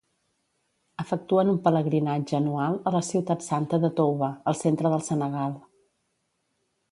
Efectuen 1.01 1.51
un 1.51 1.59
pelegrinatge 1.67 2.37
anual 2.37 2.79
a 2.91 2.95
la 2.97 3.03
ciutat 3.09 3.45
santa 3.49 3.79
de 3.85 3.93
Touba, 3.99 4.29
al 4.53 4.59
centre 4.63 4.95
del 4.95 5.07
Senegal. 5.11 5.55